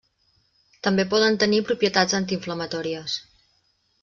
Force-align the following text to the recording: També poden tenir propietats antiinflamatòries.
També 0.87 1.05
poden 1.11 1.37
tenir 1.43 1.59
propietats 1.67 2.19
antiinflamatòries. 2.21 3.21